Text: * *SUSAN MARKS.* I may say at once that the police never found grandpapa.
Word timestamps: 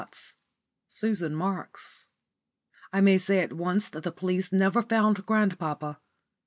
* 0.51 0.63
*SUSAN 0.87 1.35
MARKS.* 1.35 2.07
I 2.91 3.01
may 3.01 3.19
say 3.19 3.37
at 3.41 3.53
once 3.53 3.87
that 3.89 4.01
the 4.01 4.11
police 4.11 4.51
never 4.51 4.81
found 4.81 5.27
grandpapa. 5.27 5.99